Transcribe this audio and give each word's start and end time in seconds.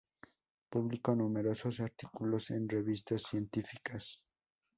Publicó 0.71 1.15
numerosos 1.15 1.79
artículos 1.79 2.49
en 2.49 2.67
revistas 2.67 3.21
científicas. 3.21 4.19